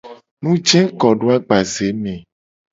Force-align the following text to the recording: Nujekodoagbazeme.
Nujekodoagbazeme. 0.41 2.13